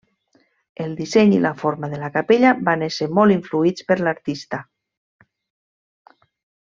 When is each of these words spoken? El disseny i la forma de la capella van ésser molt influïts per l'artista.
El 0.85 0.95
disseny 1.01 1.33
i 1.35 1.41
la 1.43 1.51
forma 1.59 1.89
de 1.91 1.99
la 2.03 2.09
capella 2.15 2.55
van 2.69 2.87
ésser 2.87 3.09
molt 3.19 3.37
influïts 3.37 3.87
per 3.93 3.99
l'artista. 4.01 4.63